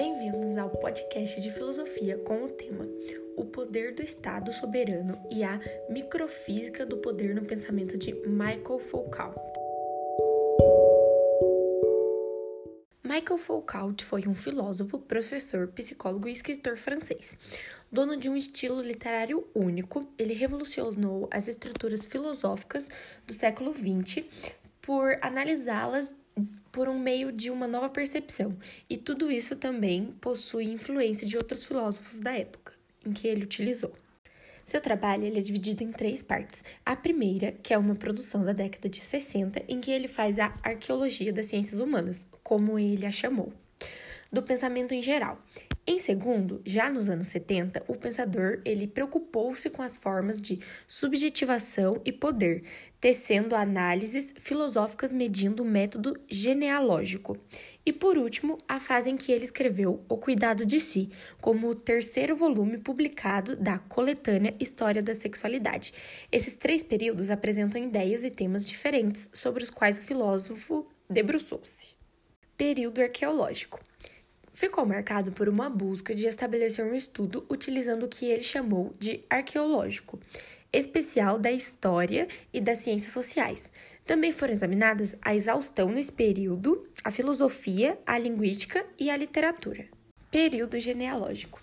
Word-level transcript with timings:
bem-vindos 0.00 0.56
ao 0.56 0.70
podcast 0.70 1.42
de 1.42 1.50
filosofia 1.50 2.16
com 2.16 2.42
o 2.42 2.48
tema 2.48 2.88
O 3.36 3.44
Poder 3.44 3.94
do 3.94 4.02
Estado 4.02 4.50
Soberano 4.50 5.20
e 5.30 5.44
a 5.44 5.60
Microfísica 5.90 6.86
do 6.86 6.96
Poder 6.96 7.34
no 7.34 7.44
Pensamento 7.44 7.98
de 7.98 8.14
Michael 8.26 8.78
Foucault. 8.78 9.38
Michael 13.04 13.36
Foucault 13.36 14.02
foi 14.02 14.26
um 14.26 14.34
filósofo, 14.34 14.98
professor, 15.00 15.68
psicólogo 15.68 16.28
e 16.28 16.32
escritor 16.32 16.78
francês. 16.78 17.36
Dono 17.92 18.16
de 18.16 18.30
um 18.30 18.36
estilo 18.38 18.80
literário 18.80 19.46
único, 19.54 20.10
ele 20.18 20.32
revolucionou 20.32 21.28
as 21.30 21.46
estruturas 21.46 22.06
filosóficas 22.06 22.88
do 23.26 23.34
século 23.34 23.74
XX 23.74 24.24
por 24.80 25.18
analisá-las 25.20 26.16
por 26.72 26.88
um 26.88 26.98
meio 26.98 27.32
de 27.32 27.50
uma 27.50 27.66
nova 27.66 27.88
percepção, 27.88 28.56
e 28.88 28.96
tudo 28.96 29.30
isso 29.30 29.56
também 29.56 30.14
possui 30.20 30.64
influência 30.64 31.26
de 31.26 31.36
outros 31.36 31.64
filósofos 31.64 32.18
da 32.18 32.32
época 32.32 32.72
em 33.04 33.12
que 33.12 33.26
ele 33.26 33.44
utilizou. 33.44 33.92
Seu 34.64 34.80
trabalho 34.80 35.26
é 35.26 35.40
dividido 35.40 35.82
em 35.82 35.90
três 35.90 36.22
partes. 36.22 36.62
A 36.84 36.94
primeira, 36.94 37.52
que 37.52 37.74
é 37.74 37.78
uma 37.78 37.94
produção 37.94 38.44
da 38.44 38.52
década 38.52 38.88
de 38.88 39.00
60, 39.00 39.64
em 39.66 39.80
que 39.80 39.90
ele 39.90 40.06
faz 40.06 40.38
a 40.38 40.54
arqueologia 40.62 41.32
das 41.32 41.46
ciências 41.46 41.80
humanas, 41.80 42.26
como 42.42 42.78
ele 42.78 43.06
a 43.06 43.10
chamou, 43.10 43.52
do 44.32 44.42
pensamento 44.42 44.92
em 44.92 45.02
geral. 45.02 45.42
Em 45.86 45.98
segundo, 45.98 46.60
já 46.64 46.90
nos 46.90 47.08
anos 47.08 47.28
70, 47.28 47.82
o 47.88 47.94
pensador 47.94 48.60
ele 48.64 48.86
preocupou-se 48.86 49.68
com 49.70 49.80
as 49.82 49.96
formas 49.96 50.40
de 50.40 50.60
subjetivação 50.86 52.00
e 52.04 52.12
poder, 52.12 52.62
tecendo 53.00 53.56
análises 53.56 54.34
filosóficas 54.38 55.12
medindo 55.12 55.62
o 55.62 55.66
método 55.66 56.20
genealógico. 56.28 57.38
E 57.84 57.92
por 57.94 58.18
último, 58.18 58.58
a 58.68 58.78
fase 58.78 59.08
em 59.10 59.16
que 59.16 59.32
ele 59.32 59.44
escreveu 59.44 60.04
O 60.06 60.18
Cuidado 60.18 60.66
de 60.66 60.78
Si, 60.78 61.08
como 61.40 61.68
o 61.68 61.74
terceiro 61.74 62.36
volume 62.36 62.76
publicado 62.76 63.56
da 63.56 63.78
coletânea 63.78 64.54
História 64.60 65.02
da 65.02 65.14
Sexualidade. 65.14 65.94
Esses 66.30 66.54
três 66.54 66.82
períodos 66.82 67.30
apresentam 67.30 67.82
ideias 67.82 68.22
e 68.22 68.30
temas 68.30 68.66
diferentes 68.66 69.30
sobre 69.32 69.64
os 69.64 69.70
quais 69.70 69.96
o 69.98 70.02
filósofo 70.02 70.86
debruçou-se. 71.08 71.94
Período 72.56 73.00
arqueológico 73.00 73.80
ficou 74.52 74.84
marcado 74.84 75.32
por 75.32 75.48
uma 75.48 75.70
busca 75.70 76.14
de 76.14 76.26
estabelecer 76.26 76.84
um 76.84 76.94
estudo 76.94 77.44
utilizando 77.50 78.04
o 78.04 78.08
que 78.08 78.26
ele 78.26 78.42
chamou 78.42 78.94
de 78.98 79.24
arqueológico, 79.28 80.18
especial 80.72 81.38
da 81.38 81.50
história 81.50 82.28
e 82.52 82.60
das 82.60 82.78
ciências 82.78 83.12
sociais. 83.12 83.70
Também 84.04 84.32
foram 84.32 84.52
examinadas 84.52 85.14
a 85.22 85.34
exaustão 85.34 85.90
nesse 85.90 86.12
período, 86.12 86.88
a 87.04 87.10
filosofia, 87.10 87.98
a 88.06 88.18
linguística 88.18 88.84
e 88.98 89.10
a 89.10 89.16
literatura. 89.16 89.86
Período 90.30 90.78
genealógico. 90.78 91.60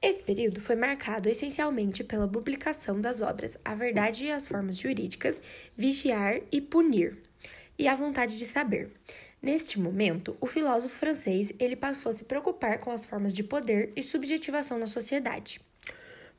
Esse 0.00 0.22
período 0.22 0.60
foi 0.60 0.76
marcado 0.76 1.28
essencialmente 1.28 2.04
pela 2.04 2.28
publicação 2.28 3.00
das 3.00 3.22
obras 3.22 3.56
A 3.64 3.74
Verdade 3.74 4.26
e 4.26 4.30
as 4.30 4.46
Formas 4.46 4.76
Jurídicas, 4.76 5.42
Vigiar 5.76 6.40
e 6.52 6.60
Punir, 6.60 7.16
e 7.78 7.88
A 7.88 7.94
Vontade 7.94 8.38
de 8.38 8.44
Saber. 8.44 8.90
Neste 9.46 9.78
momento, 9.78 10.36
o 10.40 10.46
filósofo 10.48 10.96
francês 10.96 11.52
ele 11.60 11.76
passou 11.76 12.10
a 12.10 12.12
se 12.12 12.24
preocupar 12.24 12.80
com 12.80 12.90
as 12.90 13.06
formas 13.06 13.32
de 13.32 13.44
poder 13.44 13.92
e 13.94 14.02
subjetivação 14.02 14.76
na 14.76 14.88
sociedade. 14.88 15.60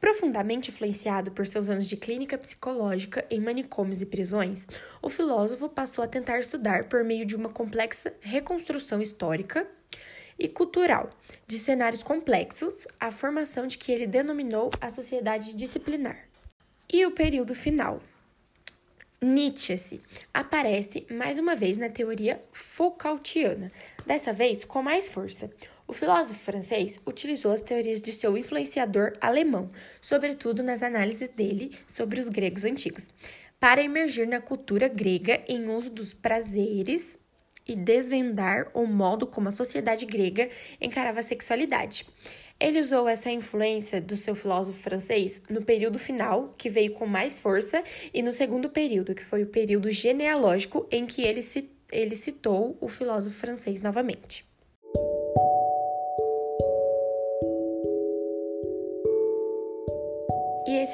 Profundamente 0.00 0.70
influenciado 0.70 1.30
por 1.30 1.46
seus 1.46 1.68
anos 1.68 1.86
de 1.86 1.98
clínica 1.98 2.38
psicológica 2.38 3.22
em 3.30 3.42
manicômios 3.42 4.00
e 4.00 4.06
prisões, 4.06 4.66
o 5.02 5.10
filósofo 5.10 5.68
passou 5.68 6.02
a 6.02 6.08
tentar 6.08 6.38
estudar, 6.38 6.84
por 6.84 7.04
meio 7.04 7.26
de 7.26 7.36
uma 7.36 7.50
complexa 7.50 8.10
reconstrução 8.22 9.02
histórica 9.02 9.68
e 10.38 10.48
cultural 10.48 11.10
de 11.46 11.58
cenários 11.58 12.02
complexos, 12.02 12.86
a 12.98 13.10
formação 13.10 13.66
de 13.66 13.76
que 13.76 13.92
ele 13.92 14.06
denominou 14.06 14.70
a 14.80 14.88
sociedade 14.88 15.54
disciplinar. 15.54 16.26
E 16.90 17.04
o 17.04 17.10
período 17.10 17.54
final, 17.54 18.00
Nietzsche 19.24 20.02
aparece 20.34 21.06
mais 21.10 21.38
uma 21.38 21.56
vez 21.56 21.78
na 21.78 21.88
teoria 21.88 22.44
Foucaultiana, 22.52 23.72
dessa 24.04 24.34
vez 24.34 24.66
com 24.66 24.82
mais 24.82 25.08
força. 25.08 25.50
O 25.88 25.94
filósofo 25.94 26.38
francês 26.38 27.00
utilizou 27.06 27.50
as 27.50 27.62
teorias 27.62 28.02
de 28.02 28.12
seu 28.12 28.36
influenciador 28.36 29.14
alemão, 29.22 29.70
sobretudo 29.98 30.62
nas 30.62 30.82
análises 30.82 31.30
dele 31.30 31.72
sobre 31.86 32.20
os 32.20 32.28
gregos 32.28 32.66
antigos, 32.66 33.08
para 33.58 33.82
emergir 33.82 34.28
na 34.28 34.42
cultura 34.42 34.88
grega 34.88 35.42
em 35.48 35.70
uso 35.70 35.88
dos 35.88 36.12
prazeres 36.12 37.18
e 37.66 37.74
desvendar 37.74 38.70
o 38.74 38.86
modo 38.86 39.26
como 39.26 39.48
a 39.48 39.50
sociedade 39.50 40.06
grega 40.06 40.48
encarava 40.80 41.20
a 41.20 41.22
sexualidade. 41.22 42.06
Ele 42.58 42.78
usou 42.78 43.08
essa 43.08 43.30
influência 43.30 44.00
do 44.00 44.16
seu 44.16 44.34
filósofo 44.34 44.80
francês 44.80 45.42
no 45.50 45.62
período 45.62 45.98
final, 45.98 46.54
que 46.56 46.70
veio 46.70 46.92
com 46.92 47.06
mais 47.06 47.38
força, 47.40 47.82
e 48.12 48.22
no 48.22 48.32
segundo 48.32 48.70
período, 48.70 49.14
que 49.14 49.24
foi 49.24 49.42
o 49.42 49.48
período 49.48 49.90
genealógico, 49.90 50.86
em 50.90 51.04
que 51.04 51.22
ele, 51.22 51.40
ele 51.90 52.14
citou 52.14 52.78
o 52.80 52.88
filósofo 52.88 53.36
francês 53.36 53.80
novamente. 53.80 54.53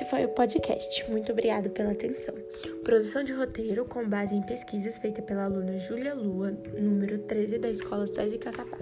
Esse 0.00 0.08
foi 0.08 0.24
o 0.24 0.28
podcast. 0.30 1.10
Muito 1.10 1.30
obrigada 1.30 1.68
pela 1.68 1.92
atenção. 1.92 2.34
Produção 2.82 3.22
de 3.22 3.34
roteiro 3.34 3.84
com 3.84 4.08
base 4.08 4.34
em 4.34 4.40
pesquisas 4.42 4.98
feita 4.98 5.20
pela 5.20 5.44
aluna 5.44 5.78
Júlia 5.78 6.14
Lua, 6.14 6.56
número 6.72 7.18
13 7.18 7.58
da 7.58 7.70
Escola 7.70 8.06
César 8.06 8.38
Caçapá. 8.38 8.78